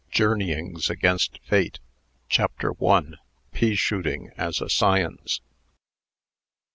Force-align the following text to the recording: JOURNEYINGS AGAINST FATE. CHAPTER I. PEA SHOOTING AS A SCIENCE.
JOURNEYINGS 0.09 0.89
AGAINST 0.89 1.39
FATE. 1.43 1.77
CHAPTER 2.27 2.71
I. 2.83 3.01
PEA 3.51 3.75
SHOOTING 3.75 4.31
AS 4.35 4.59
A 4.59 4.67
SCIENCE. 4.67 5.41